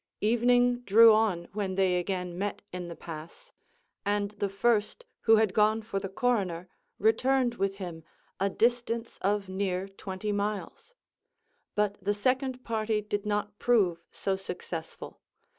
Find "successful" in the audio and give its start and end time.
14.35-15.21